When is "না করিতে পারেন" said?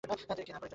0.29-0.69